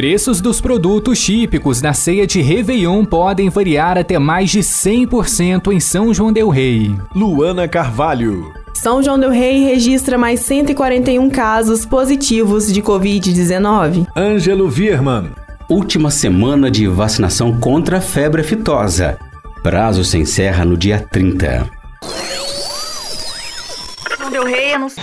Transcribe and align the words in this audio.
Preços 0.00 0.40
dos 0.40 0.62
produtos 0.62 1.22
típicos 1.22 1.82
da 1.82 1.92
ceia 1.92 2.26
de 2.26 2.40
Réveillon 2.40 3.04
podem 3.04 3.50
variar 3.50 3.98
até 3.98 4.18
mais 4.18 4.48
de 4.48 4.60
100% 4.60 5.70
em 5.74 5.78
São 5.78 6.14
João 6.14 6.32
Del 6.32 6.48
Rei. 6.48 6.94
Luana 7.14 7.68
Carvalho. 7.68 8.50
São 8.72 9.02
João 9.02 9.18
del 9.18 9.28
Rei 9.28 9.62
registra 9.62 10.16
mais 10.16 10.40
141 10.40 11.28
casos 11.28 11.84
positivos 11.84 12.72
de 12.72 12.80
Covid-19. 12.80 14.06
Ângelo 14.16 14.70
Vierman. 14.70 15.32
Última 15.68 16.10
semana 16.10 16.70
de 16.70 16.86
vacinação 16.86 17.60
contra 17.60 17.98
a 17.98 18.00
febre 18.00 18.40
aftosa. 18.40 19.18
Prazo 19.62 20.02
se 20.02 20.16
encerra 20.16 20.64
no 20.64 20.78
dia 20.78 20.98
30. 20.98 21.79
João 24.30 24.44
del 24.44 24.44
Rei 24.44 24.74
anuncia. 24.74 25.02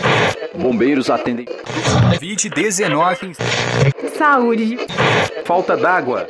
Bombeiros 0.56 1.10
atendem. 1.10 1.46
Covid-19. 1.46 3.36
Saúde. 4.18 4.78
Falta 5.44 5.76
d'água. 5.76 6.28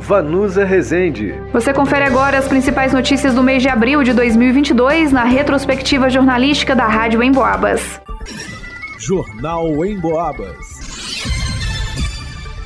Vanusa 0.00 0.64
Rezende. 0.64 1.34
Você 1.52 1.72
confere 1.72 2.04
agora 2.04 2.38
as 2.38 2.48
principais 2.48 2.92
notícias 2.92 3.34
do 3.34 3.42
mês 3.42 3.62
de 3.62 3.68
abril 3.68 4.02
de 4.02 4.12
2022 4.12 5.12
na 5.12 5.24
retrospectiva 5.24 6.10
jornalística 6.10 6.74
da 6.74 6.86
Rádio 6.86 7.22
Emboabas. 7.22 8.00
Jornal 8.98 9.84
em 9.84 9.98
Boabas. 9.98 10.89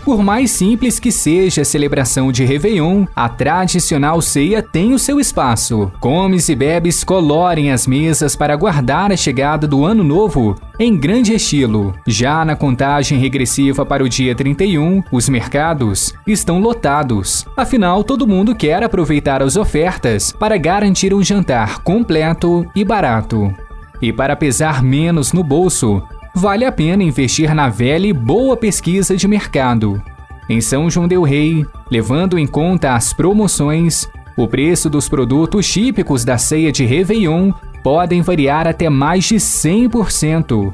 Por 0.05 0.23
mais 0.23 0.51
simples 0.51 1.01
que 1.01 1.11
seja 1.11 1.63
a 1.63 1.65
celebração 1.65 2.31
de 2.31 2.45
Réveillon, 2.45 3.07
a 3.17 3.27
tradicional 3.27 4.21
ceia 4.21 4.63
tem 4.63 4.93
o 4.93 4.99
seu 4.99 5.19
espaço. 5.19 5.91
Comes 5.99 6.51
e 6.51 6.55
bebes 6.55 7.03
colorem 7.03 7.73
as 7.73 7.87
mesas 7.87 8.37
para 8.37 8.53
aguardar 8.53 9.11
a 9.11 9.17
chegada 9.17 9.67
do 9.67 9.83
Ano 9.83 10.05
Novo 10.05 10.57
em 10.79 10.95
grande 10.95 11.33
estilo. 11.33 11.95
Já 12.07 12.45
na 12.45 12.55
contagem 12.55 13.19
regressiva 13.19 13.87
para 13.87 14.05
o 14.05 14.09
dia 14.09 14.35
31, 14.35 15.03
os 15.11 15.27
mercados 15.27 16.13
estão 16.27 16.61
lotados. 16.61 17.47
Afinal, 17.57 18.05
todo 18.05 18.29
mundo 18.29 18.55
quer 18.55 18.83
aproveitar 18.83 19.43
as 19.43 19.57
ofertas 19.57 20.33
para 20.33 20.59
garantir 20.59 21.15
um 21.15 21.23
jantar 21.23 21.79
completo 21.83 22.67
e 22.77 22.85
barato. 22.85 23.55
E 24.03 24.13
para 24.13 24.37
pesar 24.37 24.83
menos 24.83 25.33
no 25.33 25.43
bolso, 25.43 26.03
vale 26.35 26.65
a 26.65 26.73
pena 26.73 27.03
investir 27.03 27.55
na 27.55 27.69
velha 27.69 28.07
e 28.07 28.13
boa 28.13 28.57
pesquisa 28.57 29.17
de 29.17 29.29
mercado. 29.29 30.03
Em 30.49 30.61
São 30.61 30.91
João 30.91 31.07
Del 31.07 31.23
Rei, 31.23 31.65
levando 31.91 32.39
em 32.39 32.47
conta 32.47 32.95
as 32.95 33.13
promoções, 33.13 34.09
o 34.37 34.49
preço 34.49 34.91
dos 34.91 35.09
produtos 35.09 35.71
típicos 35.71 36.25
da 36.25 36.37
ceia 36.37 36.73
de 36.73 36.85
Réveillon 36.85 37.53
podem 37.83 38.21
variar 38.21 38.67
até 38.67 38.91
mais 38.91 39.25
de 39.25 39.37
100%. 39.37 40.73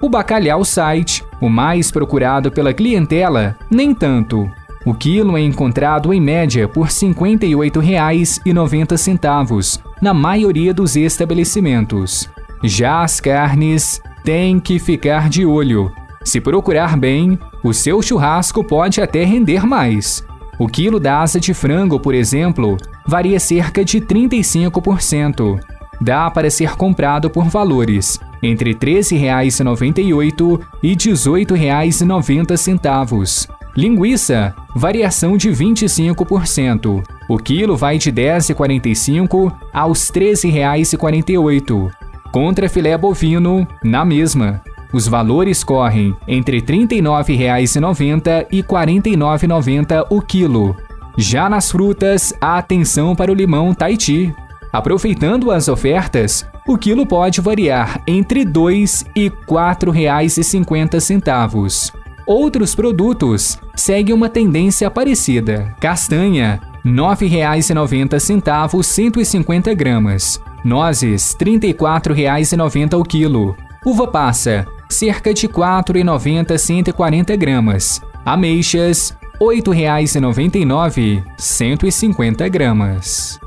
O 0.00 0.08
bacalhau 0.08 0.64
site, 0.64 1.22
o 1.40 1.48
mais 1.48 1.90
procurado 1.90 2.50
pela 2.50 2.72
clientela, 2.72 3.56
nem 3.70 3.94
tanto. 3.94 4.50
O 4.84 4.94
quilo 4.94 5.36
é 5.36 5.40
encontrado 5.40 6.12
em 6.12 6.20
média 6.20 6.66
por 6.66 6.86
R$ 6.86 6.92
58,90 6.92 9.80
na 10.00 10.12
maioria 10.12 10.74
dos 10.74 10.96
estabelecimentos. 10.96 12.28
Já 12.64 13.02
as 13.02 13.20
carnes 13.20 14.02
tem 14.24 14.60
que 14.60 14.78
ficar 14.78 15.28
de 15.28 15.44
olho. 15.44 15.90
Se 16.24 16.40
procurar 16.40 16.96
bem, 16.96 17.38
o 17.62 17.72
seu 17.72 18.00
churrasco 18.00 18.62
pode 18.62 19.00
até 19.00 19.24
render 19.24 19.66
mais. 19.66 20.24
O 20.58 20.68
quilo 20.68 21.00
da 21.00 21.20
asa 21.20 21.40
de 21.40 21.52
frango, 21.52 21.98
por 21.98 22.14
exemplo, 22.14 22.76
varia 23.06 23.40
cerca 23.40 23.84
de 23.84 24.00
35%. 24.00 25.58
Dá 26.00 26.30
para 26.30 26.48
ser 26.50 26.76
comprado 26.76 27.28
por 27.30 27.44
valores 27.44 28.20
entre 28.42 28.72
R$ 28.72 28.78
13,98 28.78 30.60
e 30.82 30.88
R$ 30.90 30.96
18,90. 30.96 33.48
Linguiça, 33.76 34.54
variação 34.74 35.36
de 35.36 35.50
25%. 35.50 37.04
O 37.28 37.38
quilo 37.38 37.76
vai 37.76 37.98
de 37.98 38.10
R$ 38.10 38.38
10,45 38.38 39.52
aos 39.72 40.10
R$ 40.10 40.32
13,48. 40.34 42.01
Contra 42.32 42.68
filé 42.68 42.96
bovino, 42.96 43.68
na 43.84 44.06
mesma. 44.06 44.62
Os 44.90 45.06
valores 45.06 45.62
correm 45.62 46.16
entre 46.26 46.60
R$ 46.60 46.62
39,90 46.62 48.46
e 48.50 48.56
R$ 48.56 48.62
49,90 48.62 50.06
o 50.08 50.22
quilo. 50.22 50.74
Já 51.16 51.48
nas 51.50 51.70
frutas, 51.70 52.32
a 52.40 52.56
atenção 52.56 53.14
para 53.14 53.30
o 53.30 53.34
limão 53.34 53.74
Tahiti. 53.74 54.34
Aproveitando 54.72 55.50
as 55.50 55.68
ofertas, 55.68 56.48
o 56.66 56.78
quilo 56.78 57.06
pode 57.06 57.42
variar 57.42 58.00
entre 58.06 58.38
R$ 58.40 58.46
2 58.46 59.04
e 59.14 59.24
R$ 59.24 59.32
4,50. 59.46 61.92
Outros 62.26 62.74
produtos 62.74 63.58
seguem 63.76 64.14
uma 64.14 64.30
tendência 64.30 64.90
parecida. 64.90 65.76
Castanha, 65.80 66.62
R$ 66.84 66.90
9,90 66.90 68.82
150 68.82 69.74
gramas. 69.74 70.42
Nozes, 70.64 71.36
R$ 71.38 71.58
34,90 71.58 72.98
o 72.98 73.02
quilo. 73.04 73.56
Uva 73.84 74.06
passa, 74.06 74.66
cerca 74.88 75.34
de 75.34 75.46
R$ 75.46 75.52
4,90 75.52 76.58
140 76.58 77.36
gramas. 77.36 78.02
Ameixas, 78.24 79.16
R$ 79.40 79.46
8,99 79.62 81.24
150 81.36 82.48
gramas. 82.48 83.40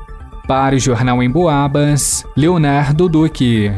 Para 0.46 0.76
o 0.76 0.78
Jornal 0.78 1.22
em 1.22 1.30
Boabas, 1.30 2.24
Leonardo 2.36 3.08
Duque. 3.08 3.72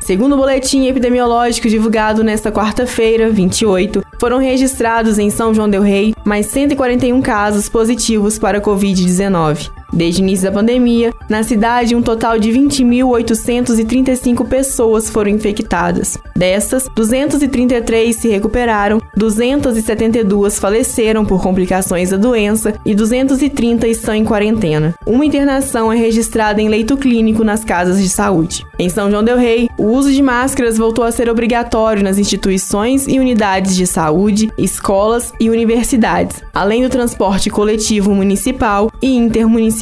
Segundo 0.00 0.34
o 0.34 0.36
boletim 0.36 0.86
epidemiológico 0.86 1.68
divulgado 1.68 2.24
nesta 2.24 2.50
quarta-feira, 2.50 3.30
28, 3.30 4.02
foram 4.18 4.38
registrados 4.38 5.18
em 5.18 5.30
São 5.30 5.54
João 5.54 5.68
del 5.68 5.82
Rei 5.82 6.14
mais 6.24 6.46
141 6.46 7.20
casos 7.22 7.68
positivos 7.68 8.38
para 8.38 8.60
Covid-19. 8.60 9.70
Desde 9.92 10.20
o 10.20 10.24
início 10.24 10.44
da 10.44 10.52
pandemia, 10.52 11.12
na 11.28 11.42
cidade, 11.42 11.94
um 11.94 12.02
total 12.02 12.38
de 12.38 12.50
20.835 12.50 14.46
pessoas 14.46 15.10
foram 15.10 15.30
infectadas. 15.30 16.16
Dessas, 16.36 16.88
233 16.94 18.14
se 18.14 18.28
recuperaram, 18.28 19.00
272 19.16 20.58
faleceram 20.58 21.24
por 21.24 21.42
complicações 21.42 22.10
da 22.10 22.16
doença 22.16 22.74
e 22.84 22.94
230 22.94 23.86
estão 23.88 24.14
em 24.14 24.24
quarentena. 24.24 24.94
Uma 25.06 25.26
internação 25.26 25.92
é 25.92 25.96
registrada 25.96 26.62
em 26.62 26.68
leito 26.68 26.96
clínico 26.96 27.44
nas 27.44 27.64
casas 27.64 28.00
de 28.00 28.08
saúde. 28.08 28.64
Em 28.78 28.88
São 28.88 29.10
João 29.10 29.24
del 29.24 29.36
Rei, 29.36 29.68
o 29.76 29.86
uso 29.88 30.12
de 30.12 30.22
máscaras 30.22 30.78
voltou 30.78 31.04
a 31.04 31.12
ser 31.12 31.28
obrigatório 31.28 32.02
nas 32.02 32.18
instituições 32.18 33.06
e 33.06 33.18
unidades 33.18 33.76
de 33.76 33.86
saúde, 33.86 34.50
escolas 34.56 35.32
e 35.38 35.50
universidades, 35.50 36.42
além 36.54 36.82
do 36.82 36.88
transporte 36.88 37.50
coletivo 37.50 38.14
municipal 38.14 38.90
e 39.02 39.14
intermunicipal 39.14 39.79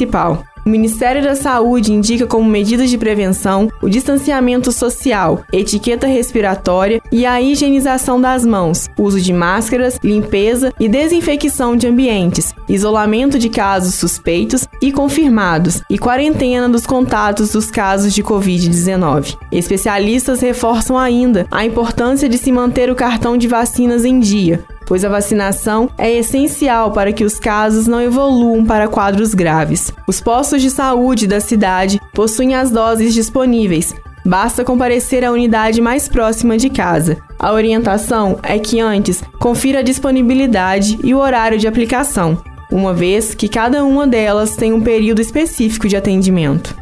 O 0.65 0.69
Ministério 0.69 1.23
da 1.23 1.35
Saúde 1.35 1.91
indica 1.91 2.27
como 2.27 2.49
medidas 2.49 2.89
de 2.89 2.97
prevenção 2.97 3.69
o 3.81 3.89
distanciamento 3.89 4.71
social, 4.71 5.43
etiqueta 5.51 6.05
respiratória 6.05 7.01
e 7.11 7.25
a 7.25 7.41
higienização 7.41 8.19
das 8.19 8.45
mãos, 8.45 8.87
uso 8.97 9.19
de 9.19 9.33
máscaras, 9.33 9.99
limpeza 10.03 10.73
e 10.79 10.87
desinfecção 10.87 11.75
de 11.75 11.87
ambientes, 11.87 12.53
isolamento 12.67 13.39
de 13.39 13.49
casos 13.49 13.95
suspeitos 13.95 14.67
e 14.81 14.91
confirmados 14.91 15.81
e 15.89 15.97
quarentena 15.97 16.67
dos 16.67 16.85
contatos 16.85 17.51
dos 17.51 17.71
casos 17.71 18.13
de 18.13 18.21
Covid-19. 18.21 19.37
Especialistas 19.51 20.41
reforçam 20.41 20.97
ainda 20.97 21.47
a 21.49 21.65
importância 21.65 22.27
de 22.27 22.37
se 22.37 22.51
manter 22.51 22.91
o 22.91 22.95
cartão 22.95 23.37
de 23.37 23.47
vacinas 23.47 24.05
em 24.05 24.19
dia, 24.19 24.63
pois 24.89 25.05
a 25.05 25.09
vacinação 25.09 25.87
é 25.99 26.11
essencial 26.11 26.91
para 26.91 27.13
que 27.13 27.23
os 27.23 27.37
casos 27.37 27.85
não 27.85 28.01
evoluam 28.01 28.65
para 28.65 28.87
quadros 28.87 29.35
graves. 29.35 29.93
Os 30.07 30.19
postos 30.19 30.63
de 30.63 30.71
saúde 30.71 31.27
da 31.27 31.39
cidade 31.39 32.01
possuem 32.11 32.55
as 32.55 32.71
doses 32.71 33.13
disponíveis. 33.13 33.93
Basta 34.25 34.65
comparecer 34.65 35.23
à 35.23 35.31
unidade 35.31 35.79
mais 35.79 36.09
próxima 36.09 36.57
de 36.57 36.71
casa. 36.71 37.17
A 37.37 37.53
orientação 37.53 38.39
é 38.41 38.57
que 38.57 38.79
antes 38.79 39.23
confira 39.39 39.79
a 39.79 39.83
disponibilidade 39.83 40.97
e 41.03 41.13
o 41.13 41.19
horário 41.19 41.59
de 41.59 41.67
aplicação, 41.67 42.41
uma 42.71 42.91
vez 42.91 43.35
que 43.35 43.47
cada 43.47 43.85
uma 43.85 44.07
delas 44.07 44.55
tem 44.55 44.73
um 44.73 44.81
período 44.81 45.21
específico 45.21 45.87
de 45.87 45.95
atendimento. 45.95 46.75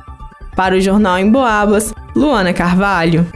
Para 0.55 0.75
o 0.75 0.81
Jornal 0.81 1.19
em 1.19 1.29
Boabas, 1.29 1.93
Luana 2.15 2.53
Carvalho. 2.53 3.27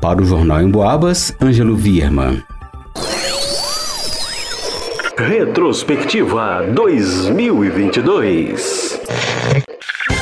Para 0.00 0.22
o 0.22 0.24
Jornal 0.24 0.62
em 0.62 0.70
Boabas, 0.70 1.34
Ângelo 1.40 1.76
Vierman. 1.76 2.42
Retrospectiva 5.16 6.64
2022. 6.72 8.98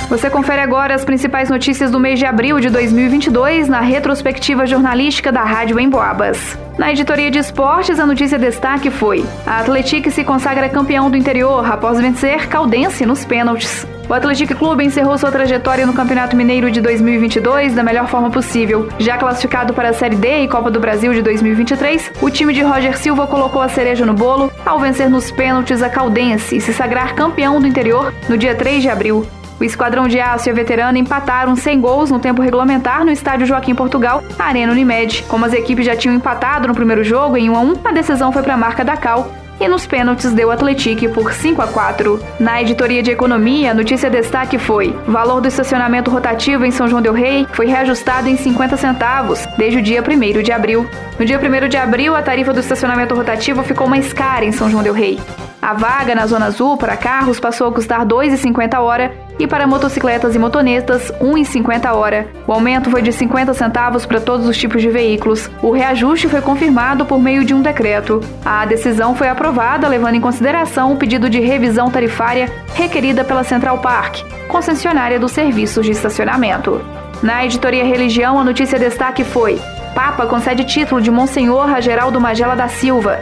Você 0.09 0.31
confere 0.31 0.61
agora 0.61 0.95
as 0.95 1.05
principais 1.05 1.51
notícias 1.51 1.91
do 1.91 1.99
mês 1.99 2.17
de 2.17 2.25
abril 2.25 2.61
de 2.61 2.71
2022 2.71 3.69
na 3.69 3.81
retrospectiva 3.81 4.65
jornalística 4.65 5.33
da 5.33 5.43
Rádio 5.43 5.81
Emboabas. 5.81 6.57
Na 6.79 6.93
editoria 6.93 7.29
de 7.29 7.41
esportes, 7.41 7.99
a 7.99 8.07
notícia 8.07 8.39
destaque 8.39 8.89
foi: 8.89 9.25
a 9.45 9.59
Atlético 9.59 10.09
se 10.13 10.23
consagra 10.23 10.69
campeão 10.69 11.11
do 11.11 11.17
interior 11.17 11.69
após 11.69 11.99
vencer 11.99 12.47
Caldense 12.47 13.05
nos 13.05 13.25
pênaltis. 13.25 13.85
O 14.09 14.15
Atlético 14.15 14.55
Clube 14.55 14.85
encerrou 14.85 15.19
sua 15.19 15.33
trajetória 15.33 15.85
no 15.85 15.93
Campeonato 15.93 16.37
Mineiro 16.37 16.71
de 16.71 16.81
2022 16.81 17.75
da 17.75 17.83
melhor 17.83 18.07
forma 18.07 18.31
possível. 18.31 18.89
Já 19.01 19.19
classificado 19.19 19.75
para 19.75 19.89
a 19.89 19.93
Série 19.93 20.15
D 20.15 20.45
e 20.45 20.49
Copa 20.49 20.71
do 20.71 20.79
Brasil 20.79 21.13
de 21.13 21.23
2023, 21.23 22.13
o 22.23 22.31
time 22.31 22.55
de 22.55 22.63
Roger 22.63 22.97
Silva 22.97 23.27
colocou 23.27 23.61
a 23.61 23.69
cereja 23.69 24.07
no 24.07 24.15
bolo 24.15 24.53
ao 24.65 24.79
vencer 24.79 25.11
nos 25.11 25.33
pênaltis 25.33 25.83
a 25.83 25.91
Caldense 25.91 26.57
e 26.57 26.61
se 26.61 26.73
sagrar 26.73 27.17
campeão 27.17 27.61
do 27.61 27.67
interior 27.67 28.15
no 28.29 28.39
dia 28.39 28.55
3 28.55 28.83
de 28.83 28.89
abril. 28.89 29.27
O 29.59 29.65
Esquadrão 29.65 30.07
de 30.07 30.21
Aço 30.21 30.49
e 30.49 30.51
a 30.51 30.55
Veterana 30.55 30.99
empataram 30.99 31.57
sem 31.57 31.81
gols 31.81 32.11
no 32.11 32.19
tempo 32.19 32.43
regulamentar 32.43 33.05
no 33.05 33.11
estádio 33.11 33.47
Joaquim 33.47 33.75
Portugal, 33.75 34.23
Arena 34.39 34.73
Unimed. 34.73 35.25
Como 35.29 35.47
as 35.47 35.55
equipes 35.55 35.87
já 35.87 35.97
tinham 35.97 36.15
empatado 36.15 36.69
no 36.69 36.75
primeiro 36.75 37.03
jogo 37.03 37.37
em 37.37 37.49
1 37.49 37.57
a 37.57 37.61
1, 37.61 37.75
a 37.85 37.93
decisão 37.93 38.31
foi 38.31 38.43
para 38.43 38.55
a 38.55 38.59
marca 38.59 38.85
da 38.85 38.97
Cal 38.97 39.31
e 39.59 39.69
nos 39.69 39.87
pênaltis 39.87 40.33
deu 40.33 40.51
Atlético 40.51 41.09
por 41.11 41.33
5 41.33 41.63
a 41.63 41.67
4. 41.67 42.23
Na 42.39 42.61
editoria 42.61 43.03
de 43.03 43.11
economia, 43.11 43.71
a 43.71 43.75
notícia 43.75 44.11
destaque 44.11 44.59
foi: 44.59 44.95
valor 45.07 45.41
do 45.41 45.49
estacionamento 45.49 46.11
rotativo 46.11 46.65
em 46.65 46.71
São 46.71 46.89
João 46.89 47.03
del 47.03 47.15
Rei 47.15 47.47
foi 47.53 47.67
reajustado 47.67 48.29
em 48.29 48.37
50 48.37 48.77
centavos 48.77 49.47
desde 49.57 49.79
o 49.79 49.83
dia 49.83 50.03
1 50.03 50.43
de 50.43 50.53
abril. 50.53 50.87
No 51.19 51.25
dia 51.25 51.39
1 51.39 51.69
de 51.69 51.77
abril, 51.77 52.15
a 52.15 52.23
tarifa 52.23 52.53
do 52.53 52.61
estacionamento 52.61 53.15
rotativo 53.15 53.63
ficou 53.63 53.89
mais 53.89 54.13
cara 54.13 54.45
em 54.45 54.53
São 54.53 54.69
João 54.69 54.83
del 54.83 54.93
Rei. 54.93 55.19
A 55.61 55.73
vaga 55.73 56.15
na 56.15 56.27
Zona 56.27 56.47
Azul 56.47 56.77
para 56.77 56.97
carros 56.97 57.41
passou 57.41 57.69
a 57.69 57.73
custar 57.73 58.01
R$ 58.01 58.07
2,50 58.07 58.75
a 58.75 58.81
hora 58.81 59.26
e 59.39 59.47
para 59.47 59.67
motocicletas 59.67 60.35
e 60.35 60.39
motonetas 60.39 61.11
R$ 61.21 61.27
1,50 61.27 61.85
a 61.85 61.95
hora. 61.95 62.29
O 62.47 62.53
aumento 62.53 62.91
foi 62.91 63.03
de 63.03 63.13
50 63.13 63.55
centavos 63.55 64.07
para 64.07 64.21
todos 64.21 64.49
os 64.49 64.57
tipos 64.57 64.81
de 64.81 64.89
veículos. 64.89 65.51
O 65.63 65.71
reajuste 65.71 66.29
foi 66.29 66.41
confirmado 66.41 67.05
por 67.05 67.21
meio 67.21 67.45
de 67.45 67.55
um 67.55 67.63
decreto. 67.63 68.21
A 68.45 68.65
decisão 68.65 69.15
foi 69.15 69.29
aprovada 69.29 69.89
levando 69.89 70.15
em 70.15 70.21
consideração 70.21 70.93
o 70.93 70.97
pedido 70.97 71.29
de 71.29 71.41
revisão 71.41 71.91
tarifária 71.91 72.51
requerida 72.75 73.25
pela 73.25 73.45
Central 73.45 73.79
Park, 73.79 74.23
concessionária 74.49 75.19
dos 75.19 75.33
serviços 75.33 75.85
de 75.85 75.93
estacionamento. 75.93 76.81
Na 77.23 77.45
editoria 77.45 77.85
Religião, 77.85 78.39
a 78.39 78.45
notícia 78.45 78.79
destaque 78.79 79.25
foi: 79.25 79.59
Papa 79.95 80.27
concede 80.27 80.65
título 80.65 81.01
de 81.01 81.11
Monsenhor 81.11 81.75
a 81.75 81.81
Geraldo 81.81 82.21
Magela 82.21 82.55
da 82.55 82.69
Silva. 82.69 83.21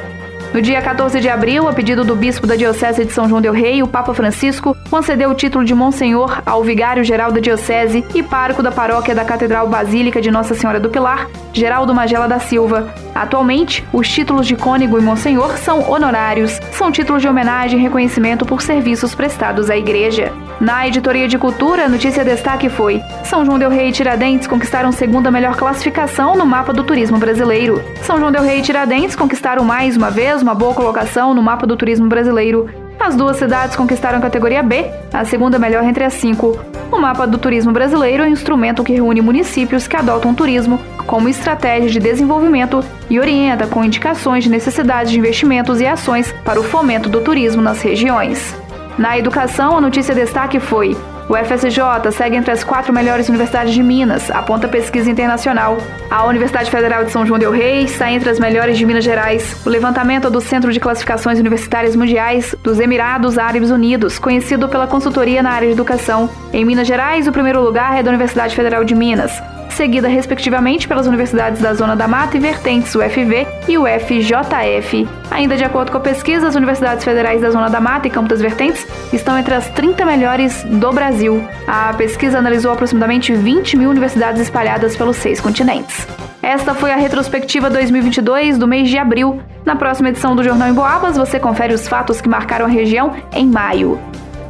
No 0.55 0.63
dia 0.63 0.81
14 0.81 1.21
de 1.21 1.29
abril, 1.29 1.67
a 1.67 1.73
pedido 1.73 2.05
do 2.05 2.15
bispo 2.15 2.47
da 2.47 2.55
Diocese 2.55 3.05
de 3.05 3.13
São 3.13 3.29
João 3.29 3.41
del 3.41 3.53
Rei, 3.53 3.83
o 3.83 3.89
Papa 3.89 4.15
Francisco 4.15 4.77
concedeu 4.89 5.29
o 5.31 5.35
título 5.35 5.65
de 5.65 5.75
Monsenhor 5.75 6.41
ao 6.47 6.63
vigário-geral 6.63 7.33
da 7.33 7.41
Diocese 7.41 8.05
e 8.15 8.23
pároco 8.23 8.63
da 8.63 8.71
paróquia 8.71 9.17
da 9.17 9.25
Catedral 9.25 9.67
Basílica 9.67 10.23
de 10.23 10.31
Nossa 10.31 10.55
Senhora 10.55 10.79
do 10.79 10.89
Pilar, 10.89 11.29
Geraldo 11.53 11.93
Magela 11.93 12.29
da 12.29 12.39
Silva. 12.39 12.95
Atualmente, 13.13 13.85
os 13.93 14.09
títulos 14.09 14.47
de 14.47 14.55
cônego 14.55 14.97
e 14.97 15.03
monsenhor 15.03 15.59
são 15.59 15.91
honorários, 15.91 16.61
são 16.71 16.93
títulos 16.93 17.21
de 17.21 17.27
homenagem 17.27 17.81
e 17.81 17.83
reconhecimento 17.83 18.47
por 18.47 18.63
serviços 18.63 19.13
prestados 19.13 19.69
à 19.69 19.77
Igreja. 19.77 20.33
Na 20.61 20.87
editoria 20.87 21.27
de 21.27 21.37
cultura, 21.37 21.85
a 21.85 21.89
notícia 21.89 22.25
destaque 22.25 22.69
foi: 22.69 23.03
São 23.25 23.45
João 23.45 23.59
del 23.59 23.71
Rei 23.71 23.89
e 23.89 23.93
Tiradentes 23.93 24.47
conquistaram 24.47 24.93
segunda 24.93 25.31
melhor 25.31 25.57
classificação 25.57 26.37
no 26.37 26.47
mapa 26.47 26.73
do 26.73 26.85
turismo 26.85 27.19
brasileiro. 27.19 27.83
São 28.03 28.19
João 28.19 28.31
del 28.31 28.43
Rei 28.43 28.61
e 28.61 28.63
Tiradentes 28.63 29.17
conquistaram 29.17 29.65
mais 29.65 29.97
uma 29.97 30.11
vez 30.11 30.43
uma 30.43 30.55
boa 30.55 30.75
colocação 30.75 31.35
no 31.35 31.43
mapa 31.43 31.67
do 31.67 31.77
turismo 31.77 32.09
brasileiro. 32.09 32.71
As 33.01 33.17
duas 33.17 33.37
cidades 33.37 33.77
conquistaram 33.77 34.19
a 34.19 34.23
categoria 34.23 34.63
B, 34.63 34.87
a 35.13 35.25
segunda 35.25 35.59
melhor 35.59 35.85
entre 35.85 36.05
as 36.05 36.15
cinco. 36.15 36.59
O 36.91 36.99
mapa 36.99 37.27
do 37.27 37.37
turismo 37.37 37.73
brasileiro 37.73 38.23
é 38.23 38.27
um 38.27 38.31
instrumento 38.31 38.85
que 38.85 38.93
reúne 38.93 39.21
municípios 39.21 39.89
que 39.89 39.97
adotam 39.97 40.33
turismo 40.33 40.79
como 41.07 41.29
estratégia 41.29 41.91
de 41.91 41.99
desenvolvimento 41.99 42.83
e 43.11 43.19
orienta 43.19 43.67
com 43.67 43.85
indicações 43.85 44.45
de 44.45 44.51
necessidades 44.51 45.11
de 45.11 45.19
investimentos 45.19 45.81
e 45.81 45.87
ações 45.87 46.33
para 46.45 46.61
o 46.61 46.63
fomento 46.63 47.09
do 47.09 47.21
turismo 47.21 47.61
nas 47.61 47.83
regiões. 47.83 48.57
Na 48.99 49.19
educação, 49.19 49.77
a 49.77 49.81
notícia 49.81 50.15
destaque 50.15 50.61
foi 50.61 50.97
o 51.27 51.35
FSJ 51.35 52.13
segue 52.13 52.37
entre 52.37 52.51
as 52.51 52.63
quatro 52.63 52.93
melhores 52.93 53.29
universidades 53.31 53.73
de 53.73 53.83
Minas, 53.83 54.31
aponta 54.31 54.69
pesquisa 54.69 55.11
internacional. 55.11 55.79
A 56.11 56.27
Universidade 56.27 56.71
Federal 56.71 57.03
de 57.03 57.11
São 57.11 57.25
João 57.25 57.39
del 57.39 57.51
Rei 57.51 57.85
está 57.85 58.13
entre 58.13 58.29
as 58.29 58.39
melhores 58.39 58.77
de 58.77 58.85
Minas 58.85 59.05
Gerais. 59.05 59.57
O 59.65 59.71
levantamento 59.71 60.29
do 60.29 60.41
Centro 60.41 60.71
de 60.71 60.79
Classificações 60.79 61.39
Universitárias 61.39 61.97
Mundiais 61.97 62.55
dos 62.63 62.79
Emirados 62.79 63.39
Árabes 63.39 63.71
Unidos, 63.71 64.19
conhecido 64.19 64.69
pela 64.69 64.87
consultoria 64.87 65.43
na 65.43 65.51
área 65.51 65.69
de 65.69 65.73
educação. 65.73 66.29
Em 66.53 66.65
Minas 66.65 66.87
Gerais, 66.87 67.27
o 67.27 67.33
primeiro 67.33 67.63
lugar 67.63 67.99
é 67.99 68.03
da 68.03 68.11
Universidade 68.11 68.55
Federal 68.55 68.85
de 68.85 68.95
Minas 68.95 69.33
seguida 69.75 70.09
respectivamente 70.09 70.89
pelas 70.89 71.07
universidades 71.07 71.61
da 71.61 71.75
Zona 71.75 71.95
da 71.95 72.09
Mata 72.09 72.37
e 72.37 72.41
Vertentes, 72.41 72.95
UFV 72.95 73.47
e 73.69 73.77
UFJF. 73.77 75.09
Ainda 75.31 75.57
de 75.57 75.65
acordo 75.65 75.91
com 75.91 75.99
a 75.99 76.01
pesquisa, 76.01 76.49
as 76.49 76.55
universidades 76.55 77.05
federais 77.05 77.43
da 77.43 77.51
Zona 77.51 77.69
da 77.69 77.81
Mata 77.81 78.07
e 78.07 78.11
Campo 78.11 78.29
das 78.29 78.41
Vertentes 78.41 78.87
estão 79.13 79.39
entre 79.39 79.55
as 79.55 79.69
30 79.71 80.05
melhores 80.05 80.65
do 80.65 80.93
Brasil. 80.93 81.47
A 81.67 81.93
pesquisa 81.95 82.39
analisou 82.39 82.73
aproximadamente 82.73 83.35
20 83.35 83.77
mil 83.77 83.91
universidades 83.91 84.41
espalhadas 84.41 84.97
pelos 84.97 85.17
seis 85.17 85.41
continentes. 85.41 86.07
Esta 86.43 86.75
foi 86.75 86.93
a 86.93 86.97
retrospectiva 86.97 87.71
2022 87.71 88.59
do 88.59 88.69
mês 88.69 88.89
de 88.89 88.99
abril. 88.99 89.41
Na 89.65 89.77
próxima 89.77 90.11
edição 90.11 90.37
do 90.37 90.45
Jornal 90.45 90.69
em 90.69 90.75
Boabas, 90.75 91.17
você 91.17 91.41
confere 91.41 91.73
os 91.73 91.89
fatos 91.89 92.21
que 92.21 92.29
marcaram 92.29 92.67
a 92.67 92.69
região 92.69 93.15
em 93.33 93.47
maio. 93.47 93.99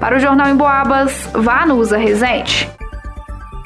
Para 0.00 0.16
o 0.16 0.19
Jornal 0.19 0.49
em 0.49 0.57
Boabas, 0.57 1.31
vá 1.33 1.64
no 1.64 1.76
Usa 1.76 1.97
Resente. 1.97 2.74